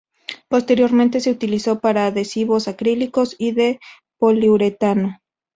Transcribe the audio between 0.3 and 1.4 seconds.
Posteriormente se